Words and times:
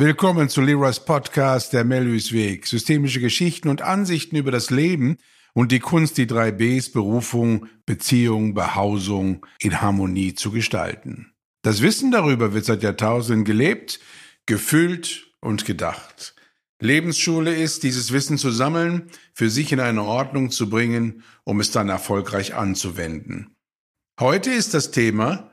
Willkommen 0.00 0.48
zu 0.48 0.60
Leroy's 0.60 1.00
Podcast, 1.00 1.72
der 1.72 1.82
Melvis 1.82 2.30
Weg. 2.30 2.68
Systemische 2.68 3.18
Geschichten 3.18 3.68
und 3.68 3.82
Ansichten 3.82 4.36
über 4.36 4.52
das 4.52 4.70
Leben 4.70 5.16
und 5.54 5.72
die 5.72 5.80
Kunst, 5.80 6.18
die 6.18 6.28
drei 6.28 6.52
Bs, 6.52 6.92
Berufung, 6.92 7.66
Beziehung, 7.84 8.54
Behausung 8.54 9.44
in 9.58 9.80
Harmonie 9.80 10.36
zu 10.36 10.52
gestalten. 10.52 11.32
Das 11.62 11.82
Wissen 11.82 12.12
darüber 12.12 12.54
wird 12.54 12.64
seit 12.64 12.84
Jahrtausenden 12.84 13.44
gelebt, 13.44 13.98
gefühlt 14.46 15.32
und 15.40 15.64
gedacht. 15.64 16.36
Lebensschule 16.80 17.52
ist, 17.52 17.82
dieses 17.82 18.12
Wissen 18.12 18.38
zu 18.38 18.52
sammeln, 18.52 19.10
für 19.34 19.50
sich 19.50 19.72
in 19.72 19.80
eine 19.80 20.04
Ordnung 20.04 20.52
zu 20.52 20.70
bringen, 20.70 21.24
um 21.42 21.58
es 21.58 21.72
dann 21.72 21.88
erfolgreich 21.88 22.54
anzuwenden. 22.54 23.56
Heute 24.20 24.52
ist 24.52 24.74
das 24.74 24.92
Thema, 24.92 25.50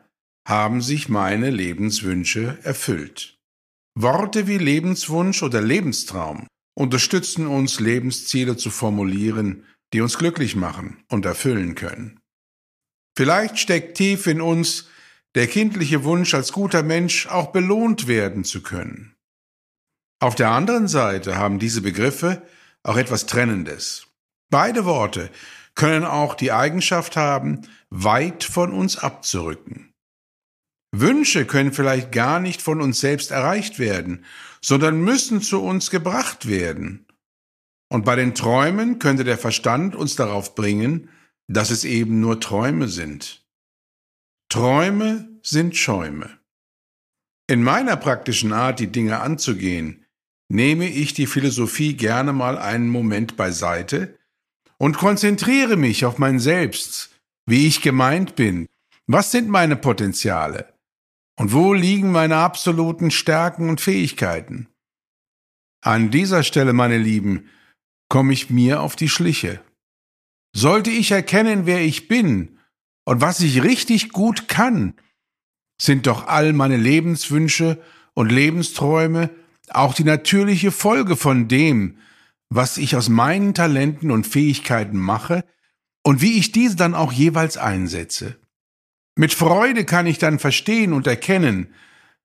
haben 0.47 0.83
sich 0.83 1.09
meine 1.09 1.49
Lebenswünsche 1.49 2.59
erfüllt? 2.61 3.34
Worte 3.97 4.47
wie 4.47 4.57
Lebenswunsch 4.57 5.41
oder 5.41 5.61
Lebenstraum 5.61 6.47
unterstützen 6.77 7.47
uns, 7.47 7.79
Lebensziele 7.79 8.57
zu 8.57 8.69
formulieren, 8.69 9.63
die 9.93 10.01
uns 10.01 10.17
glücklich 10.17 10.57
machen 10.57 11.03
und 11.09 11.25
erfüllen 11.25 11.75
können. 11.75 12.19
Vielleicht 13.17 13.57
steckt 13.57 13.95
tief 13.95 14.27
in 14.27 14.41
uns 14.41 14.89
der 15.35 15.47
kindliche 15.47 16.03
Wunsch, 16.03 16.33
als 16.33 16.51
guter 16.51 16.83
Mensch 16.83 17.27
auch 17.27 17.53
belohnt 17.53 18.07
werden 18.07 18.43
zu 18.43 18.61
können. 18.61 19.15
Auf 20.19 20.35
der 20.35 20.51
anderen 20.51 20.89
Seite 20.89 21.37
haben 21.37 21.59
diese 21.59 21.81
Begriffe 21.81 22.41
auch 22.83 22.97
etwas 22.97 23.25
Trennendes. 23.25 24.07
Beide 24.49 24.83
Worte 24.83 25.29
können 25.73 26.03
auch 26.03 26.35
die 26.35 26.51
Eigenschaft 26.51 27.15
haben, 27.15 27.61
weit 27.89 28.43
von 28.43 28.73
uns 28.73 28.97
abzurücken. 28.97 29.93
Wünsche 30.99 31.45
können 31.45 31.73
vielleicht 31.73 32.11
gar 32.11 32.39
nicht 32.39 32.61
von 32.61 32.81
uns 32.81 32.99
selbst 32.99 33.31
erreicht 33.31 33.79
werden, 33.79 34.25
sondern 34.61 35.01
müssen 35.01 35.41
zu 35.41 35.61
uns 35.61 35.89
gebracht 35.89 36.47
werden. 36.47 37.05
Und 37.89 38.05
bei 38.05 38.15
den 38.15 38.35
Träumen 38.35 38.99
könnte 38.99 39.23
der 39.23 39.37
Verstand 39.37 39.95
uns 39.95 40.15
darauf 40.15 40.55
bringen, 40.55 41.09
dass 41.47 41.69
es 41.69 41.83
eben 41.83 42.19
nur 42.19 42.39
Träume 42.39 42.87
sind. 42.87 43.45
Träume 44.49 45.29
sind 45.43 45.75
Schäume. 45.77 46.39
In 47.47 47.61
meiner 47.61 47.95
praktischen 47.95 48.53
Art, 48.53 48.79
die 48.79 48.87
Dinge 48.91 49.21
anzugehen, 49.21 50.05
nehme 50.49 50.89
ich 50.89 51.13
die 51.13 51.27
Philosophie 51.27 51.95
gerne 51.95 52.33
mal 52.33 52.57
einen 52.57 52.89
Moment 52.89 53.37
beiseite 53.37 54.17
und 54.77 54.97
konzentriere 54.97 55.75
mich 55.77 56.05
auf 56.05 56.17
mein 56.17 56.39
Selbst, 56.39 57.11
wie 57.45 57.67
ich 57.67 57.81
gemeint 57.81 58.35
bin, 58.35 58.67
was 59.07 59.31
sind 59.31 59.49
meine 59.49 59.75
Potenziale, 59.75 60.73
und 61.37 61.53
wo 61.53 61.73
liegen 61.73 62.11
meine 62.11 62.37
absoluten 62.37 63.11
Stärken 63.11 63.69
und 63.69 63.81
Fähigkeiten? 63.81 64.67
An 65.81 66.09
dieser 66.11 66.43
Stelle, 66.43 66.73
meine 66.73 66.97
Lieben, 66.97 67.49
komme 68.09 68.33
ich 68.33 68.49
mir 68.49 68.81
auf 68.81 68.95
die 68.95 69.09
Schliche. 69.09 69.61
Sollte 70.55 70.89
ich 70.89 71.11
erkennen, 71.11 71.65
wer 71.65 71.81
ich 71.81 72.07
bin 72.07 72.59
und 73.05 73.21
was 73.21 73.41
ich 73.41 73.61
richtig 73.63 74.09
gut 74.09 74.47
kann, 74.47 74.95
sind 75.79 76.07
doch 76.07 76.27
all 76.27 76.53
meine 76.53 76.77
Lebenswünsche 76.77 77.81
und 78.13 78.31
Lebensträume 78.31 79.29
auch 79.69 79.93
die 79.93 80.03
natürliche 80.03 80.71
Folge 80.71 81.15
von 81.15 81.47
dem, 81.47 81.97
was 82.49 82.77
ich 82.77 82.95
aus 82.95 83.09
meinen 83.09 83.53
Talenten 83.53 84.11
und 84.11 84.27
Fähigkeiten 84.27 84.97
mache 84.97 85.43
und 86.03 86.21
wie 86.21 86.37
ich 86.37 86.51
diese 86.51 86.75
dann 86.75 86.93
auch 86.93 87.11
jeweils 87.11 87.57
einsetze. 87.57 88.37
Mit 89.15 89.33
Freude 89.33 89.85
kann 89.85 90.07
ich 90.07 90.17
dann 90.17 90.39
verstehen 90.39 90.91
und 90.91 91.07
erkennen, 91.07 91.73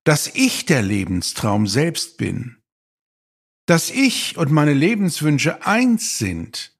dass 0.04 0.28
ich 0.34 0.66
der 0.66 0.82
Lebenstraum 0.82 1.66
selbst 1.66 2.16
bin, 2.16 2.56
dass 3.66 3.90
ich 3.90 4.36
und 4.36 4.50
meine 4.50 4.74
Lebenswünsche 4.74 5.64
eins 5.64 6.18
sind. 6.18 6.76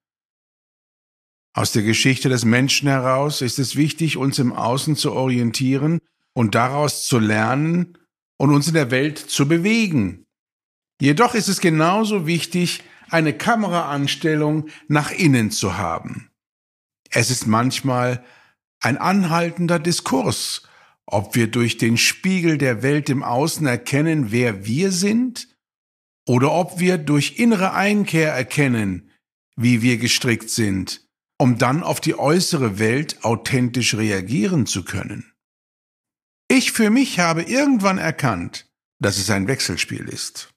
Aus 1.52 1.72
der 1.72 1.82
Geschichte 1.82 2.28
des 2.28 2.44
Menschen 2.44 2.88
heraus 2.88 3.40
ist 3.40 3.58
es 3.58 3.76
wichtig, 3.76 4.16
uns 4.16 4.38
im 4.38 4.52
Außen 4.52 4.96
zu 4.96 5.12
orientieren 5.12 6.00
und 6.32 6.54
daraus 6.54 7.06
zu 7.06 7.18
lernen 7.18 7.98
und 8.36 8.52
uns 8.52 8.68
in 8.68 8.74
der 8.74 8.90
Welt 8.90 9.18
zu 9.18 9.46
bewegen. 9.46 10.26
Jedoch 11.00 11.34
ist 11.34 11.48
es 11.48 11.60
genauso 11.60 12.26
wichtig, 12.26 12.82
eine 13.10 13.36
Kameraanstellung 13.36 14.68
nach 14.88 15.10
innen 15.10 15.50
zu 15.50 15.76
haben. 15.76 16.30
Es 17.10 17.30
ist 17.30 17.46
manchmal 17.46 18.24
ein 18.80 18.96
anhaltender 18.98 19.78
Diskurs, 19.78 20.62
ob 21.06 21.34
wir 21.34 21.48
durch 21.48 21.76
den 21.76 21.96
Spiegel 21.96 22.58
der 22.58 22.82
Welt 22.82 23.10
im 23.10 23.22
Außen 23.22 23.66
erkennen, 23.66 24.32
wer 24.32 24.64
wir 24.64 24.92
sind, 24.92 25.48
oder 26.26 26.52
ob 26.52 26.78
wir 26.78 26.98
durch 26.98 27.38
innere 27.38 27.72
Einkehr 27.74 28.32
erkennen, 28.32 29.10
wie 29.56 29.82
wir 29.82 29.98
gestrickt 29.98 30.50
sind, 30.50 31.06
um 31.38 31.58
dann 31.58 31.82
auf 31.82 32.00
die 32.00 32.18
äußere 32.18 32.78
Welt 32.78 33.24
authentisch 33.24 33.94
reagieren 33.94 34.66
zu 34.66 34.84
können. 34.84 35.32
Ich 36.48 36.72
für 36.72 36.90
mich 36.90 37.18
habe 37.18 37.42
irgendwann 37.42 37.98
erkannt, 37.98 38.68
dass 39.00 39.18
es 39.18 39.30
ein 39.30 39.48
Wechselspiel 39.48 40.08
ist. 40.08 40.50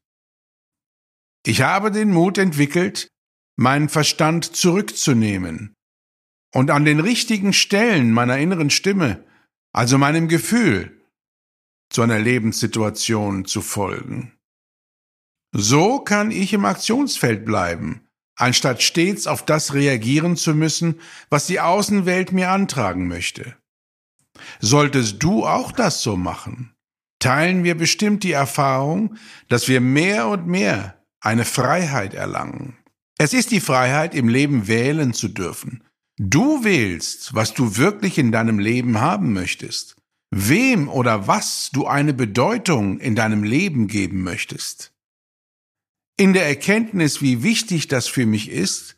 Ich 1.45 1.61
habe 1.61 1.91
den 1.91 2.11
Mut 2.11 2.37
entwickelt, 2.37 3.07
meinen 3.55 3.89
Verstand 3.89 4.55
zurückzunehmen 4.55 5.73
und 6.53 6.71
an 6.71 6.85
den 6.85 6.99
richtigen 6.99 7.51
Stellen 7.51 8.11
meiner 8.11 8.37
inneren 8.37 8.69
Stimme, 8.69 9.23
also 9.73 9.97
meinem 9.97 10.27
Gefühl, 10.27 11.01
zu 11.89 12.01
einer 12.01 12.19
Lebenssituation 12.19 13.45
zu 13.45 13.61
folgen. 13.61 14.33
So 15.51 15.99
kann 15.99 16.31
ich 16.31 16.53
im 16.53 16.65
Aktionsfeld 16.65 17.45
bleiben, 17.45 18.07
anstatt 18.35 18.81
stets 18.81 19.27
auf 19.27 19.45
das 19.45 19.73
reagieren 19.73 20.35
zu 20.35 20.55
müssen, 20.55 20.99
was 21.29 21.47
die 21.47 21.59
Außenwelt 21.59 22.31
mir 22.31 22.49
antragen 22.49 23.07
möchte. 23.07 23.55
Solltest 24.59 25.21
du 25.21 25.45
auch 25.45 25.71
das 25.71 26.01
so 26.01 26.17
machen, 26.17 26.73
teilen 27.19 27.63
wir 27.63 27.75
bestimmt 27.75 28.23
die 28.23 28.31
Erfahrung, 28.31 29.17
dass 29.47 29.67
wir 29.67 29.81
mehr 29.81 30.27
und 30.27 30.47
mehr 30.47 31.03
eine 31.19 31.45
Freiheit 31.45 32.13
erlangen. 32.13 32.77
Es 33.17 33.33
ist 33.33 33.51
die 33.51 33.61
Freiheit, 33.61 34.15
im 34.15 34.27
Leben 34.27 34.67
wählen 34.67 35.13
zu 35.13 35.27
dürfen, 35.27 35.83
Du 36.17 36.63
wählst, 36.63 37.33
was 37.33 37.53
du 37.53 37.77
wirklich 37.77 38.17
in 38.17 38.31
deinem 38.31 38.59
Leben 38.59 38.99
haben 38.99 39.33
möchtest, 39.33 39.95
wem 40.29 40.87
oder 40.87 41.27
was 41.27 41.69
du 41.71 41.87
eine 41.87 42.13
Bedeutung 42.13 42.99
in 42.99 43.15
deinem 43.15 43.43
Leben 43.43 43.87
geben 43.87 44.21
möchtest. 44.23 44.93
In 46.17 46.33
der 46.33 46.47
Erkenntnis, 46.47 47.21
wie 47.21 47.41
wichtig 47.41 47.87
das 47.87 48.07
für 48.07 48.27
mich 48.27 48.49
ist, 48.49 48.95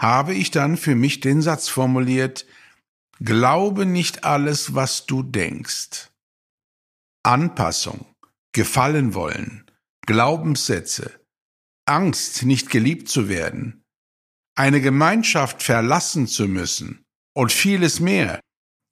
habe 0.00 0.34
ich 0.34 0.50
dann 0.50 0.78
für 0.78 0.94
mich 0.94 1.20
den 1.20 1.42
Satz 1.42 1.68
formuliert, 1.68 2.46
Glaube 3.22 3.84
nicht 3.84 4.24
alles, 4.24 4.74
was 4.74 5.04
du 5.04 5.22
denkst. 5.22 6.08
Anpassung, 7.22 8.06
Gefallen 8.52 9.12
wollen, 9.12 9.70
Glaubenssätze, 10.06 11.20
Angst, 11.84 12.44
nicht 12.44 12.70
geliebt 12.70 13.10
zu 13.10 13.28
werden, 13.28 13.79
eine 14.60 14.82
Gemeinschaft 14.82 15.62
verlassen 15.62 16.26
zu 16.26 16.46
müssen 16.46 17.02
und 17.34 17.50
vieles 17.50 17.98
mehr 17.98 18.40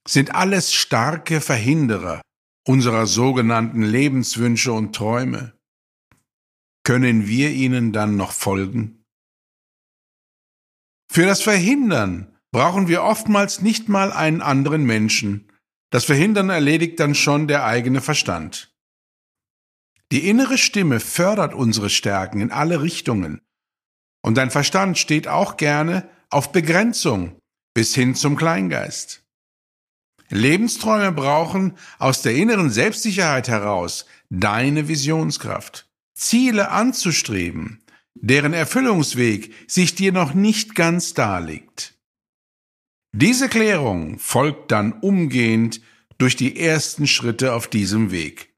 sind 0.08 0.34
alles 0.34 0.72
starke 0.72 1.42
Verhinderer 1.42 2.22
unserer 2.66 3.04
sogenannten 3.06 3.82
Lebenswünsche 3.82 4.72
und 4.72 4.96
Träume. 4.96 5.52
Können 6.84 7.26
wir 7.28 7.50
ihnen 7.50 7.92
dann 7.92 8.16
noch 8.16 8.32
folgen? 8.32 9.04
Für 11.12 11.26
das 11.26 11.42
Verhindern 11.42 12.34
brauchen 12.50 12.88
wir 12.88 13.02
oftmals 13.02 13.60
nicht 13.60 13.90
mal 13.90 14.10
einen 14.10 14.40
anderen 14.40 14.84
Menschen. 14.84 15.52
Das 15.90 16.06
Verhindern 16.06 16.48
erledigt 16.48 16.98
dann 16.98 17.14
schon 17.14 17.46
der 17.46 17.66
eigene 17.66 18.00
Verstand. 18.00 18.74
Die 20.12 20.30
innere 20.30 20.56
Stimme 20.56 20.98
fördert 20.98 21.52
unsere 21.52 21.90
Stärken 21.90 22.40
in 22.40 22.52
alle 22.52 22.80
Richtungen 22.80 23.42
und 24.22 24.36
dein 24.36 24.50
Verstand 24.50 24.98
steht 24.98 25.28
auch 25.28 25.56
gerne 25.56 26.08
auf 26.30 26.52
Begrenzung 26.52 27.36
bis 27.74 27.94
hin 27.94 28.14
zum 28.14 28.36
Kleingeist. 28.36 29.22
Lebensträume 30.30 31.12
brauchen 31.12 31.76
aus 31.98 32.22
der 32.22 32.34
inneren 32.34 32.70
Selbstsicherheit 32.70 33.48
heraus 33.48 34.04
deine 34.30 34.88
Visionskraft, 34.88 35.88
Ziele 36.14 36.70
anzustreben, 36.70 37.82
deren 38.14 38.52
Erfüllungsweg 38.52 39.54
sich 39.66 39.94
dir 39.94 40.12
noch 40.12 40.34
nicht 40.34 40.74
ganz 40.74 41.14
darlegt. 41.14 41.94
Diese 43.12 43.48
Klärung 43.48 44.18
folgt 44.18 44.70
dann 44.70 44.92
umgehend 44.92 45.80
durch 46.18 46.36
die 46.36 46.60
ersten 46.60 47.06
Schritte 47.06 47.54
auf 47.54 47.68
diesem 47.68 48.10
Weg. 48.10 48.52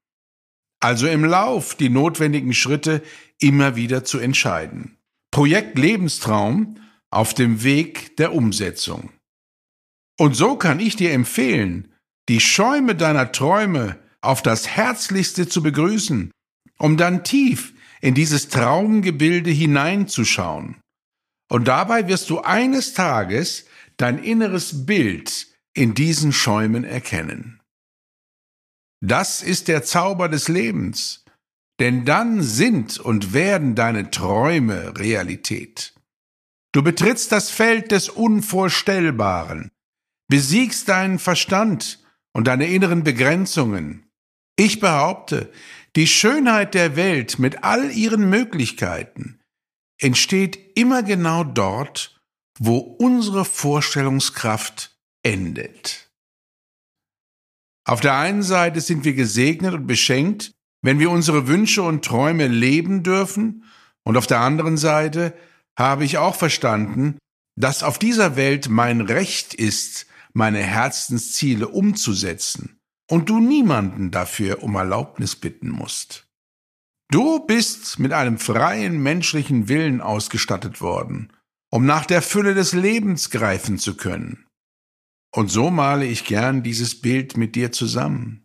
Also 0.81 1.07
im 1.07 1.25
Lauf 1.25 1.75
die 1.75 1.91
notwendigen 1.91 2.55
Schritte 2.55 3.03
immer 3.39 3.77
wieder 3.77 4.03
zu 4.03 4.19
entscheiden. 4.19 4.97
Projekt 5.31 5.79
Lebenstraum 5.79 6.77
auf 7.11 7.35
dem 7.35 7.63
Weg 7.63 8.17
der 8.17 8.35
Umsetzung. 8.35 9.11
Und 10.19 10.35
so 10.35 10.57
kann 10.57 10.81
ich 10.81 10.97
dir 10.97 11.13
empfehlen, 11.13 11.95
die 12.29 12.41
Schäume 12.41 12.95
deiner 12.95 13.33
Träume 13.33 13.99
auf 14.21 14.43
das 14.43 14.69
Herzlichste 14.69 15.49
zu 15.49 15.63
begrüßen 15.63 16.31
um 16.81 16.97
dann 16.97 17.23
tief 17.23 17.75
in 18.01 18.15
dieses 18.15 18.49
Traumgebilde 18.49 19.51
hineinzuschauen. 19.51 20.81
Und 21.51 21.69
dabei 21.69 22.09
wirst 22.09 22.31
du 22.31 22.41
eines 22.41 22.95
Tages 22.95 23.67
dein 23.99 24.19
inneres 24.19 24.87
Bild 24.87 25.49
in 25.75 25.95
diesen 25.95 26.33
Schäumen 26.33 26.85
erkennen. 26.85 27.61
Das 29.03 29.43
ist 29.43 29.69
der 29.69 29.83
Zauber 29.83 30.29
des 30.29 30.49
Lebens, 30.49 31.25
denn 31.81 32.05
dann 32.05 32.43
sind 32.43 32.99
und 32.99 33.33
werden 33.33 33.75
deine 33.75 34.11
Träume 34.11 34.99
Realität. 34.99 35.95
Du 36.73 36.83
betrittst 36.83 37.33
das 37.33 37.51
Feld 37.51 37.91
des 37.91 38.09
Unvorstellbaren, 38.11 39.73
besiegst 40.29 40.89
deinen 40.89 41.19
Verstand 41.19 42.05
und 42.33 42.47
deine 42.47 42.67
inneren 42.67 43.03
Begrenzungen. 43.03 44.07
Ich 44.57 44.79
behaupte, 44.79 45.51
die 45.97 46.07
Schönheit 46.07 46.75
der 46.75 46.95
Welt 46.95 47.39
mit 47.39 47.65
all 47.65 47.91
ihren 47.91 48.29
Möglichkeiten 48.29 49.41
entsteht 50.01 50.79
immer 50.79 51.03
genau 51.03 51.45
dort, 51.45 52.21
wo 52.59 52.77
unsere 52.77 53.45
Vorstellungskraft 53.45 54.97
endet. 55.23 56.11
Auf 57.85 58.01
der 58.01 58.17
einen 58.17 58.43
Seite 58.43 58.81
sind 58.81 59.05
wir 59.05 59.15
gesegnet 59.15 59.75
und 59.75 59.87
beschenkt, 59.87 60.53
wenn 60.83 60.99
wir 60.99 61.11
unsere 61.11 61.47
Wünsche 61.47 61.83
und 61.83 62.05
Träume 62.05 62.49
leben 62.49 63.03
dürfen, 63.03 63.65
und 64.03 64.17
auf 64.17 64.27
der 64.27 64.41
anderen 64.41 64.77
Seite 64.77 65.35
habe 65.79 66.05
ich 66.05 66.19
auch 66.19 66.35
verstanden, 66.35 67.19
dass 67.57 67.83
auf 67.83 67.99
dieser 67.99 68.37
Welt 68.37 68.69
mein 68.69 69.01
Recht 69.01 69.55
ist, 69.55 70.07
meine 70.33 70.61
Herzensziele 70.61 71.69
umzusetzen 71.69 72.79
und 73.11 73.29
du 73.29 73.41
niemanden 73.41 74.11
dafür 74.11 74.63
um 74.63 74.75
Erlaubnis 74.77 75.37
bitten 75.37 75.69
musst. 75.69 76.27
Du 77.11 77.45
bist 77.45 77.99
mit 77.99 78.13
einem 78.13 78.39
freien 78.39 79.03
menschlichen 79.03 79.69
Willen 79.69 80.01
ausgestattet 80.01 80.81
worden, 80.81 81.33
um 81.71 81.85
nach 81.85 82.07
der 82.07 82.23
Fülle 82.23 82.55
des 82.55 82.73
Lebens 82.73 83.31
greifen 83.31 83.79
zu 83.79 83.97
können. 83.97 84.47
Und 85.35 85.51
so 85.51 85.71
male 85.71 86.07
ich 86.07 86.25
gern 86.25 86.63
dieses 86.63 87.01
Bild 87.01 87.37
mit 87.37 87.57
dir 87.57 87.73
zusammen. 87.73 88.45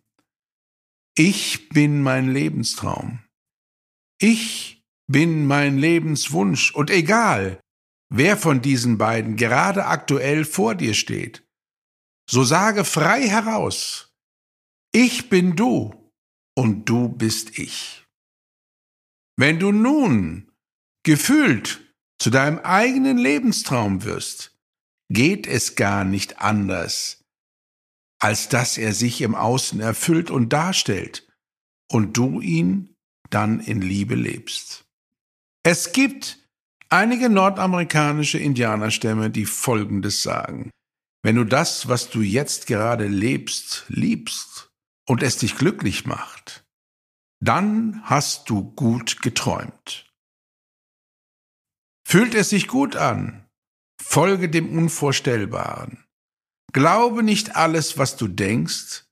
Ich 1.18 1.70
bin 1.70 2.02
mein 2.02 2.30
Lebenstraum. 2.30 3.20
Ich 4.20 4.84
bin 5.10 5.46
mein 5.46 5.78
Lebenswunsch. 5.78 6.74
Und 6.74 6.90
egal, 6.90 7.58
wer 8.10 8.36
von 8.36 8.60
diesen 8.60 8.98
beiden 8.98 9.36
gerade 9.36 9.86
aktuell 9.86 10.44
vor 10.44 10.74
dir 10.74 10.92
steht, 10.92 11.42
so 12.28 12.44
sage 12.44 12.84
frei 12.84 13.26
heraus, 13.26 14.12
ich 14.92 15.30
bin 15.30 15.56
du 15.56 16.12
und 16.54 16.86
du 16.86 17.08
bist 17.08 17.58
ich. 17.58 18.04
Wenn 19.38 19.58
du 19.58 19.72
nun 19.72 20.52
gefühlt 21.02 21.94
zu 22.18 22.28
deinem 22.28 22.58
eigenen 22.58 23.16
Lebenstraum 23.16 24.04
wirst, 24.04 24.54
geht 25.08 25.46
es 25.46 25.76
gar 25.76 26.04
nicht 26.04 26.40
anders, 26.40 27.24
als 28.18 28.48
dass 28.48 28.78
er 28.78 28.92
sich 28.92 29.20
im 29.20 29.34
Außen 29.34 29.80
erfüllt 29.80 30.30
und 30.30 30.52
darstellt 30.52 31.28
und 31.90 32.16
du 32.16 32.40
ihn 32.40 32.96
dann 33.30 33.60
in 33.60 33.80
Liebe 33.82 34.14
lebst. 34.14 34.84
Es 35.62 35.92
gibt 35.92 36.38
einige 36.88 37.28
nordamerikanische 37.28 38.38
Indianerstämme, 38.38 39.30
die 39.30 39.44
Folgendes 39.44 40.22
sagen. 40.22 40.70
Wenn 41.22 41.36
du 41.36 41.44
das, 41.44 41.88
was 41.88 42.08
du 42.08 42.22
jetzt 42.22 42.66
gerade 42.66 43.08
lebst, 43.08 43.84
liebst 43.88 44.70
und 45.08 45.22
es 45.22 45.38
dich 45.38 45.56
glücklich 45.56 46.06
macht, 46.06 46.64
dann 47.40 48.00
hast 48.04 48.48
du 48.48 48.70
gut 48.72 49.22
geträumt. 49.22 50.06
Fühlt 52.06 52.34
es 52.36 52.50
sich 52.50 52.68
gut 52.68 52.94
an, 52.94 53.48
folge 54.00 54.48
dem 54.48 54.78
Unvorstellbaren. 54.78 56.05
Glaube 56.72 57.22
nicht 57.22 57.56
alles, 57.56 57.98
was 57.98 58.16
du 58.16 58.28
denkst, 58.28 59.04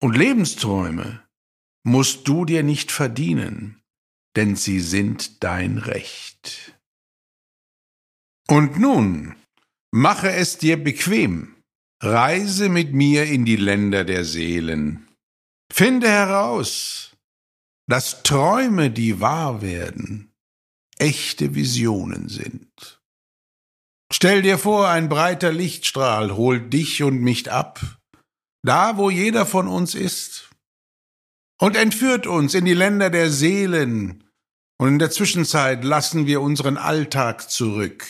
und 0.00 0.16
Lebensträume 0.16 1.26
musst 1.84 2.28
du 2.28 2.44
dir 2.44 2.62
nicht 2.62 2.90
verdienen, 2.90 3.82
denn 4.36 4.56
sie 4.56 4.80
sind 4.80 5.42
dein 5.42 5.78
Recht. 5.78 6.78
Und 8.48 8.78
nun, 8.78 9.34
mache 9.92 10.30
es 10.30 10.58
dir 10.58 10.82
bequem, 10.82 11.56
reise 12.02 12.68
mit 12.68 12.92
mir 12.92 13.24
in 13.24 13.44
die 13.44 13.56
Länder 13.56 14.04
der 14.04 14.24
Seelen, 14.24 15.08
finde 15.72 16.08
heraus, 16.08 17.16
dass 17.88 18.22
Träume, 18.22 18.90
die 18.90 19.20
wahr 19.20 19.62
werden, 19.62 20.32
echte 20.98 21.54
Visionen 21.54 22.28
sind. 22.28 23.00
Stell 24.12 24.42
dir 24.42 24.58
vor, 24.58 24.88
ein 24.88 25.08
breiter 25.08 25.52
Lichtstrahl 25.52 26.36
holt 26.36 26.72
dich 26.72 27.02
und 27.02 27.20
mich 27.20 27.50
ab, 27.50 27.80
da 28.64 28.96
wo 28.96 29.10
jeder 29.10 29.46
von 29.46 29.66
uns 29.66 29.94
ist, 29.94 30.50
und 31.60 31.76
entführt 31.76 32.26
uns 32.26 32.54
in 32.54 32.64
die 32.64 32.74
Länder 32.74 33.10
der 33.10 33.30
Seelen, 33.30 34.22
und 34.78 34.88
in 34.88 34.98
der 34.98 35.10
Zwischenzeit 35.10 35.84
lassen 35.84 36.26
wir 36.26 36.42
unseren 36.42 36.76
Alltag 36.76 37.50
zurück. 37.50 38.04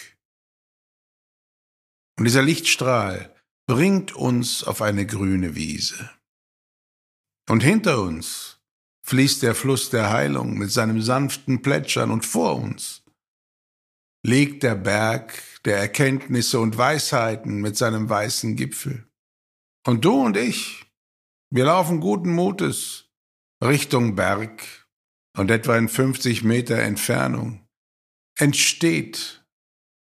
Und 2.18 2.24
dieser 2.24 2.42
Lichtstrahl 2.42 3.34
bringt 3.68 4.14
uns 4.14 4.64
auf 4.64 4.82
eine 4.82 5.06
grüne 5.06 5.54
Wiese. 5.54 6.10
Und 7.48 7.62
hinter 7.62 8.00
uns 8.00 8.58
fließt 9.04 9.42
der 9.42 9.54
Fluss 9.54 9.90
der 9.90 10.10
Heilung 10.10 10.58
mit 10.58 10.72
seinem 10.72 11.00
sanften 11.00 11.62
Plätschern 11.62 12.10
und 12.10 12.26
vor 12.26 12.56
uns 12.56 13.04
liegt 14.24 14.64
der 14.64 14.74
Berg 14.74 15.40
der 15.66 15.78
Erkenntnisse 15.78 16.60
und 16.60 16.78
Weisheiten 16.78 17.60
mit 17.60 17.76
seinem 17.76 18.08
weißen 18.08 18.56
Gipfel. 18.56 19.06
Und 19.84 20.04
du 20.04 20.24
und 20.24 20.36
ich, 20.36 20.86
wir 21.50 21.64
laufen 21.64 22.00
guten 22.00 22.32
Mutes 22.32 23.10
Richtung 23.62 24.14
Berg 24.14 24.88
und 25.36 25.50
etwa 25.50 25.76
in 25.76 25.88
50 25.88 26.44
Meter 26.44 26.78
Entfernung 26.78 27.66
entsteht 28.38 29.44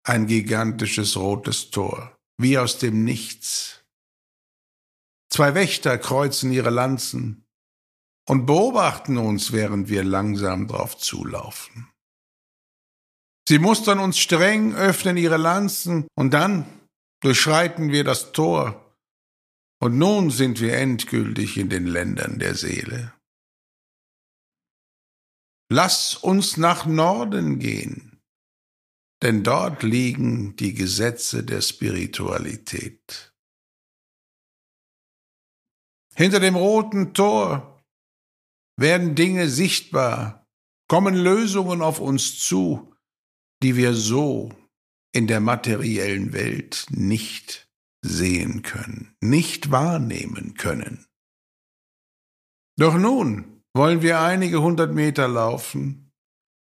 ein 0.04 0.28
gigantisches 0.28 1.18
rotes 1.18 1.70
Tor, 1.70 2.18
wie 2.38 2.58
aus 2.58 2.80
dem 2.80 3.04
Nichts. 3.04 3.86
Zwei 5.30 5.56
Wächter 5.56 5.98
kreuzen 5.98 6.52
ihre 6.52 6.70
Lanzen 6.72 7.46
und 8.28 8.46
beobachten 8.46 9.18
uns, 9.18 9.52
während 9.52 9.90
wir 9.90 10.04
langsam 10.04 10.68
drauf 10.68 10.98
zulaufen. 10.98 11.93
Sie 13.48 13.60
mustern 13.60 14.00
uns 14.00 14.18
streng, 14.20 14.74
öffnen 14.74 15.18
ihre 15.18 15.38
Lanzen 15.38 16.08
und 16.16 16.34
dann 16.34 16.66
durchschreiten 17.22 17.92
wir 17.92 18.04
das 18.04 18.32
Tor. 18.32 18.80
Und 19.82 19.98
nun 19.98 20.32
sind 20.32 20.62
wir 20.62 20.78
endgültig 20.78 21.58
in 21.58 21.70
den 21.70 21.88
Ländern 21.88 22.40
der 22.40 22.56
Seele. 22.56 23.14
Lass 25.70 26.16
uns 26.16 26.56
nach 26.56 26.86
Norden 26.86 27.60
gehen, 27.60 28.22
denn 29.22 29.44
dort 29.44 29.84
liegen 29.84 30.56
die 30.56 30.74
Gesetze 30.74 31.44
der 31.44 31.62
Spiritualität. 31.62 33.34
Hinter 36.16 36.40
dem 36.40 36.56
roten 36.56 37.14
Tor 37.14 37.84
werden 38.78 39.16
Dinge 39.16 39.50
sichtbar, 39.50 40.46
kommen 40.88 41.16
Lösungen 41.16 41.82
auf 41.82 42.00
uns 42.00 42.38
zu, 42.38 42.93
die 43.64 43.76
wir 43.76 43.94
so 43.94 44.52
in 45.14 45.28
der 45.28 45.40
materiellen 45.40 46.34
Welt 46.34 46.86
nicht 46.90 47.70
sehen 48.04 48.62
können, 48.62 49.16
nicht 49.22 49.72
wahrnehmen 49.72 50.56
können. 50.56 51.08
Doch 52.78 52.96
nun 52.96 53.64
wollen 53.74 54.02
wir 54.02 54.20
einige 54.20 54.62
hundert 54.62 54.94
Meter 54.94 55.28
laufen, 55.28 56.12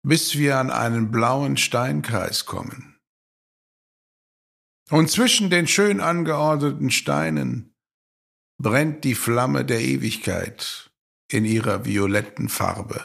bis 0.06 0.36
wir 0.38 0.58
an 0.58 0.70
einen 0.70 1.10
blauen 1.10 1.56
Steinkreis 1.56 2.46
kommen. 2.46 2.98
Und 4.90 5.10
zwischen 5.10 5.50
den 5.50 5.66
schön 5.66 6.00
angeordneten 6.00 6.90
Steinen 6.90 7.74
brennt 8.60 9.04
die 9.04 9.14
Flamme 9.14 9.64
der 9.64 9.80
Ewigkeit 9.80 10.90
in 11.30 11.44
ihrer 11.44 11.84
violetten 11.84 12.48
Farbe. 12.48 13.02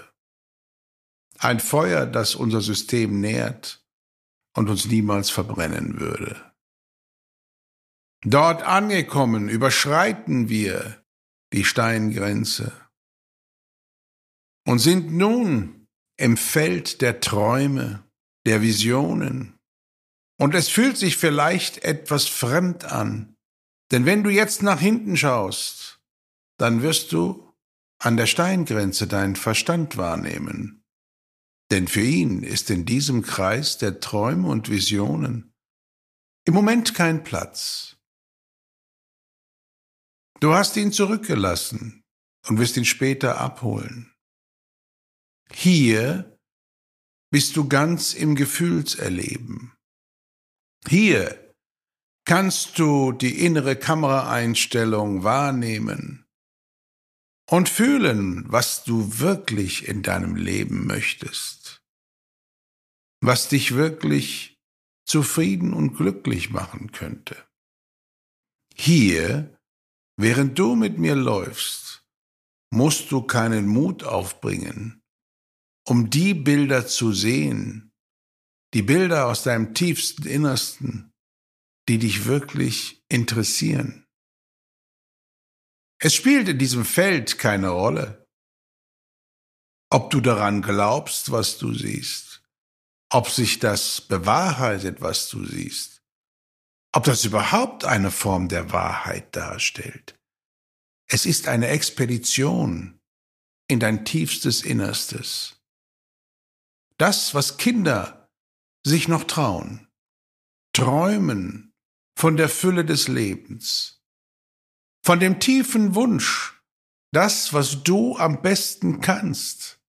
Ein 1.40 1.60
Feuer, 1.60 2.06
das 2.06 2.36
unser 2.36 2.62
System 2.62 3.22
nährt 3.22 3.87
und 4.58 4.70
uns 4.70 4.86
niemals 4.88 5.30
verbrennen 5.30 6.00
würde. 6.00 6.52
Dort 8.24 8.64
angekommen 8.64 9.50
überschreiten 9.50 10.50
wir 10.50 11.04
die 11.54 11.64
Steingrenze 11.64 12.72
und 14.66 14.80
sind 14.80 15.14
nun 15.14 15.88
im 16.18 16.36
Feld 16.38 17.02
der 17.02 17.20
Träume, 17.20 18.04
der 18.48 18.64
Visionen. 18.64 19.60
Und 20.40 20.56
es 20.56 20.70
fühlt 20.70 20.98
sich 20.98 21.18
vielleicht 21.18 21.84
etwas 21.84 22.28
fremd 22.28 22.86
an, 22.86 23.36
denn 23.92 24.08
wenn 24.08 24.24
du 24.24 24.32
jetzt 24.32 24.64
nach 24.64 24.80
hinten 24.80 25.16
schaust, 25.16 26.02
dann 26.58 26.82
wirst 26.82 27.12
du 27.12 27.54
an 28.00 28.18
der 28.18 28.26
Steingrenze 28.26 29.06
deinen 29.06 29.36
Verstand 29.36 29.98
wahrnehmen. 29.98 30.77
Denn 31.72 31.88
für 31.88 32.02
ihn 32.02 32.44
ist 32.44 32.70
in 32.70 32.86
diesem 32.86 33.24
Kreis 33.24 33.78
der 33.78 34.00
Träume 34.00 34.48
und 34.48 34.70
Visionen 34.70 35.54
im 36.46 36.54
Moment 36.54 36.94
kein 36.94 37.26
Platz. 37.26 37.98
Du 40.40 40.54
hast 40.54 40.78
ihn 40.78 40.94
zurückgelassen 40.94 42.04
und 42.48 42.60
wirst 42.60 42.78
ihn 42.78 42.86
später 42.86 43.40
abholen. 43.42 44.14
Hier 45.52 46.38
bist 47.32 47.58
du 47.58 47.68
ganz 47.68 48.14
im 48.14 48.36
Gefühlserleben. 48.36 49.74
Hier 50.88 51.54
kannst 52.26 52.80
du 52.80 53.12
die 53.12 53.46
innere 53.46 53.76
Kameraeinstellung 53.76 55.24
wahrnehmen 55.24 56.27
und 57.50 57.70
fühlen, 57.70 58.44
was 58.52 58.84
du 58.84 59.20
wirklich 59.20 59.88
in 59.88 60.04
deinem 60.04 60.36
Leben 60.36 60.86
möchtest, 60.86 61.82
was 63.22 63.50
dich 63.50 63.76
wirklich 63.76 64.58
zufrieden 65.06 65.74
und 65.74 65.96
glücklich 65.96 66.50
machen 66.50 66.92
könnte. 66.92 67.38
Hier, 68.76 69.58
während 70.18 70.60
du 70.60 70.76
mit 70.76 70.98
mir 70.98 71.16
läufst, 71.16 72.06
musst 72.72 73.12
du 73.12 73.22
keinen 73.22 73.66
Mut 73.68 74.04
aufbringen, 74.04 75.02
um 75.88 76.10
die 76.10 76.34
Bilder 76.34 76.86
zu 76.86 77.14
sehen, 77.14 77.92
die 78.74 78.82
Bilder 78.82 79.28
aus 79.28 79.44
deinem 79.44 79.74
tiefsten 79.74 80.28
Innersten, 80.28 81.14
die 81.88 81.98
dich 81.98 82.26
wirklich 82.26 83.02
interessieren. 83.08 84.07
Es 86.00 86.14
spielt 86.14 86.48
in 86.48 86.60
diesem 86.60 86.86
Feld 86.86 87.40
keine 87.40 87.70
Rolle, 87.70 88.28
ob 89.90 90.12
du 90.12 90.22
daran 90.22 90.62
glaubst, 90.62 91.32
was 91.32 91.58
du 91.58 91.74
siehst, 91.74 92.44
ob 93.10 93.30
sich 93.30 93.60
das 93.60 94.02
bewahrheitet, 94.02 95.02
was 95.02 95.30
du 95.30 95.46
siehst, 95.46 96.04
ob 96.94 97.06
das 97.06 97.26
überhaupt 97.26 97.86
eine 97.86 98.12
Form 98.12 98.48
der 98.48 98.72
Wahrheit 98.72 99.36
darstellt. 99.36 100.20
Es 101.10 101.26
ist 101.26 101.48
eine 101.48 101.70
Expedition 101.70 103.00
in 103.68 103.80
dein 103.80 104.06
tiefstes 104.06 104.62
Innerstes. 104.62 105.62
Das, 106.98 107.34
was 107.34 107.58
Kinder 107.58 108.30
sich 108.86 109.08
noch 109.08 109.24
trauen, 109.24 109.88
träumen 110.74 111.74
von 112.18 112.38
der 112.38 112.50
Fülle 112.50 112.84
des 112.84 113.08
Lebens, 113.08 113.97
von 115.08 115.22
dem 115.22 115.40
tiefen 115.40 115.96
Wunsch, 115.96 116.62
das, 117.14 117.54
was 117.54 117.82
du 117.82 118.18
am 118.18 118.42
besten 118.42 119.00
kannst, 119.00 119.80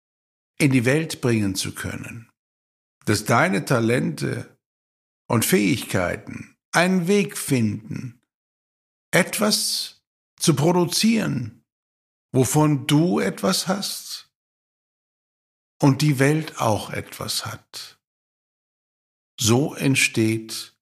in 0.59 0.71
die 0.71 0.85
Welt 0.85 1.21
bringen 1.21 1.57
zu 1.57 1.75
können, 1.75 2.31
dass 3.05 3.25
deine 3.25 3.65
Talente 3.65 4.57
und 5.27 5.45
Fähigkeiten 5.45 6.57
einen 6.71 7.09
Weg 7.09 7.37
finden, 7.37 8.23
etwas 9.11 10.05
zu 10.39 10.55
produzieren, 10.55 11.65
wovon 12.31 12.87
du 12.87 13.19
etwas 13.19 13.67
hast 13.67 14.33
und 15.83 16.01
die 16.01 16.21
Welt 16.21 16.61
auch 16.61 16.91
etwas 16.91 17.45
hat. 17.45 17.99
So 19.37 19.75
entsteht 19.75 20.77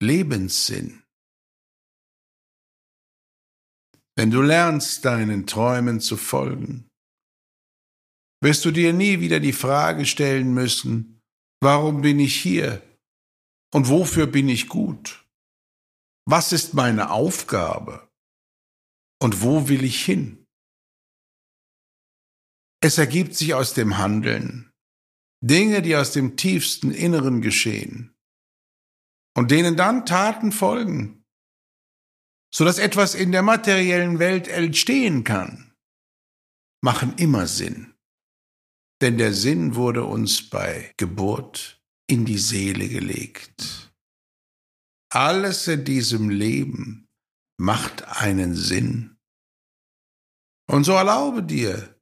Lebenssinn. 0.00 1.02
Wenn 4.18 4.32
du 4.32 4.42
lernst, 4.42 5.04
deinen 5.04 5.46
Träumen 5.46 6.00
zu 6.00 6.16
folgen, 6.16 6.88
wirst 8.42 8.64
du 8.64 8.72
dir 8.72 8.92
nie 8.92 9.20
wieder 9.20 9.38
die 9.38 9.52
Frage 9.52 10.06
stellen 10.06 10.52
müssen, 10.52 11.20
warum 11.62 12.00
bin 12.00 12.18
ich 12.18 12.34
hier 12.34 12.82
und 13.72 13.88
wofür 13.88 14.26
bin 14.26 14.48
ich 14.48 14.66
gut? 14.66 15.24
Was 16.28 16.50
ist 16.50 16.74
meine 16.74 17.12
Aufgabe 17.12 18.10
und 19.22 19.40
wo 19.42 19.68
will 19.68 19.84
ich 19.84 20.04
hin? 20.04 20.44
Es 22.82 22.98
ergibt 22.98 23.36
sich 23.36 23.54
aus 23.54 23.72
dem 23.72 23.98
Handeln 23.98 24.72
Dinge, 25.44 25.80
die 25.80 25.94
aus 25.94 26.10
dem 26.10 26.36
tiefsten 26.36 26.90
Inneren 26.90 27.40
geschehen 27.40 28.16
und 29.36 29.52
denen 29.52 29.76
dann 29.76 30.06
Taten 30.06 30.50
folgen, 30.50 31.17
so 32.52 32.64
dass 32.64 32.78
etwas 32.78 33.14
in 33.14 33.32
der 33.32 33.42
materiellen 33.42 34.18
Welt 34.18 34.48
entstehen 34.48 35.24
kann, 35.24 35.74
machen 36.82 37.14
immer 37.16 37.46
Sinn. 37.46 37.94
Denn 39.00 39.18
der 39.18 39.32
Sinn 39.32 39.74
wurde 39.74 40.04
uns 40.04 40.48
bei 40.48 40.92
Geburt 40.96 41.80
in 42.08 42.24
die 42.24 42.38
Seele 42.38 42.88
gelegt. 42.88 43.92
Alles 45.10 45.68
in 45.68 45.84
diesem 45.84 46.30
Leben 46.30 47.08
macht 47.58 48.04
einen 48.22 48.54
Sinn. 48.54 49.16
Und 50.70 50.84
so 50.84 50.92
erlaube 50.92 51.42
dir, 51.42 51.98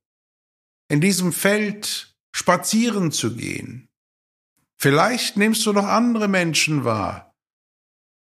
in 0.89 1.01
diesem 1.01 1.33
Feld 1.33 2.17
spazieren 2.35 3.13
zu 3.13 3.37
gehen. 3.37 3.89
Vielleicht 4.79 5.37
nimmst 5.37 5.65
du 5.67 5.73
noch 5.73 5.87
andere 5.87 6.29
Menschen 6.29 6.85
wahr, 6.85 7.35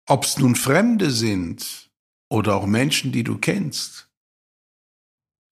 ob's 0.07 0.37
nun 0.37 0.55
Fremde 0.55 1.11
sind 1.11 1.90
oder 2.31 2.55
auch 2.55 2.65
Menschen, 2.65 3.11
die 3.11 3.23
du 3.23 3.37
kennst. 3.37 4.09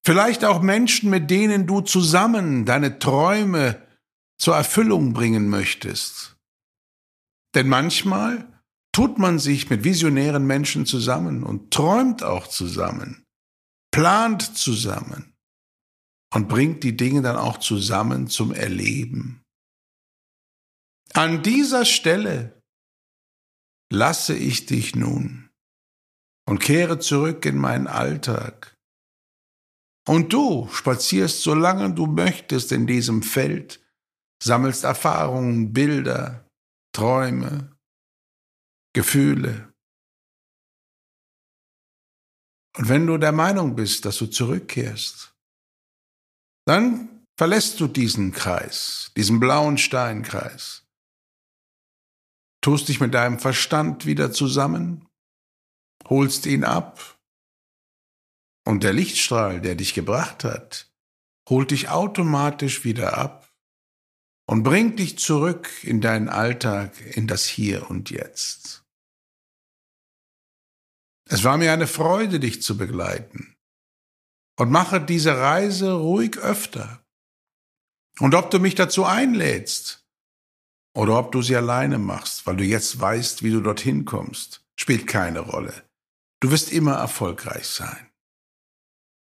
Vielleicht 0.06 0.46
auch 0.46 0.62
Menschen, 0.62 1.10
mit 1.10 1.30
denen 1.30 1.68
du 1.68 1.82
zusammen 1.82 2.66
deine 2.66 3.00
Träume 3.00 3.86
zur 4.40 4.56
Erfüllung 4.56 5.12
bringen 5.12 5.50
möchtest. 5.50 6.38
Denn 7.54 7.68
manchmal 7.68 8.62
tut 8.94 9.18
man 9.18 9.40
sich 9.40 9.70
mit 9.70 9.84
visionären 9.84 10.48
Menschen 10.48 10.86
zusammen 10.86 11.44
und 11.44 11.72
träumt 11.72 12.24
auch 12.24 12.48
zusammen, 12.48 13.26
plant 13.92 14.58
zusammen 14.58 15.34
und 16.34 16.48
bringt 16.48 16.84
die 16.84 16.96
Dinge 16.96 17.22
dann 17.22 17.36
auch 17.36 17.58
zusammen 17.58 18.28
zum 18.28 18.54
Erleben. 18.54 19.42
An 21.14 21.44
dieser 21.44 21.84
Stelle 21.84 22.62
lasse 23.92 24.36
ich 24.36 24.66
dich 24.66 24.96
nun 24.96 25.49
und 26.50 26.58
kehre 26.58 26.98
zurück 26.98 27.46
in 27.46 27.60
meinen 27.60 27.86
Alltag. 27.86 28.76
Und 30.08 30.34
du 30.34 30.68
spazierst 30.72 31.44
so 31.44 31.54
lange 31.54 31.94
du 31.94 32.08
möchtest 32.08 32.72
in 32.72 32.88
diesem 32.88 33.22
Feld, 33.22 33.80
sammelst 34.42 34.84
Erfahrungen, 34.84 35.74
Bilder, 35.74 36.50
Träume, 36.92 37.78
Gefühle. 38.96 39.72
Und 42.78 42.90
wenn 42.90 43.06
du 43.06 43.20
der 43.20 43.32
Meinung 43.32 43.76
bist, 43.76 44.06
dass 44.06 44.18
du 44.18 44.26
zurückkehrst, 44.26 45.36
dann 46.66 47.26
verlässt 47.38 47.80
du 47.80 47.86
diesen 47.86 48.32
Kreis, 48.32 49.12
diesen 49.16 49.40
blauen 49.40 49.78
Steinkreis, 49.78 50.84
tust 52.64 52.88
dich 52.88 53.00
mit 53.00 53.14
deinem 53.14 53.38
Verstand 53.38 54.08
wieder 54.08 54.32
zusammen 54.32 55.09
holst 56.08 56.46
ihn 56.46 56.64
ab. 56.64 57.20
Und 58.66 58.84
der 58.84 58.94
Lichtstrahl, 58.94 59.62
der 59.62 59.76
dich 59.76 59.94
gebracht 59.94 60.44
hat, 60.44 60.92
holt 61.50 61.72
dich 61.72 61.90
automatisch 61.90 62.84
wieder 62.84 63.18
ab 63.18 63.52
und 64.48 64.64
bringt 64.64 65.00
dich 65.00 65.18
zurück 65.18 65.70
in 65.84 66.02
deinen 66.02 66.30
Alltag, 66.30 67.00
in 67.16 67.28
das 67.28 67.46
Hier 67.46 67.90
und 67.90 68.10
Jetzt. 68.10 68.84
Es 71.30 71.44
war 71.44 71.58
mir 71.58 71.72
eine 71.72 71.88
Freude, 71.88 72.40
dich 72.40 72.62
zu 72.62 72.78
begleiten. 72.78 73.56
Und 74.58 74.72
mache 74.72 75.00
diese 75.00 75.38
Reise 75.38 75.94
ruhig 75.94 76.38
öfter. 76.38 77.06
Und 78.20 78.36
ob 78.36 78.52
du 78.52 78.60
mich 78.60 78.76
dazu 78.76 79.06
einlädst 79.06 80.06
oder 80.94 81.18
ob 81.18 81.32
du 81.32 81.42
sie 81.42 81.56
alleine 81.56 81.98
machst, 81.98 82.46
weil 82.46 82.58
du 82.58 82.64
jetzt 82.64 83.00
weißt, 83.00 83.44
wie 83.44 83.52
du 83.52 83.62
dorthin 83.62 84.04
kommst, 84.06 84.66
spielt 84.76 85.08
keine 85.08 85.40
Rolle. 85.40 85.89
Du 86.42 86.52
wirst 86.52 86.72
immer 86.72 86.96
erfolgreich 86.96 87.68
sein. 87.68 88.10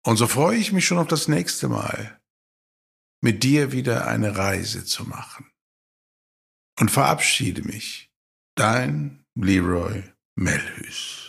Und 0.06 0.18
so 0.18 0.28
freue 0.28 0.58
ich 0.58 0.72
mich 0.72 0.86
schon 0.86 1.00
auf 1.00 1.08
das 1.08 1.28
nächste 1.28 1.68
Mal, 1.68 2.22
mit 3.22 3.44
dir 3.44 3.72
wieder 3.72 4.08
eine 4.08 4.38
Reise 4.38 4.86
zu 4.86 5.04
machen. 5.06 5.50
Und 6.80 6.92
verabschiede 6.92 7.64
mich, 7.64 8.12
dein 8.56 9.26
Leroy 9.36 10.04
Melhus. 10.36 11.25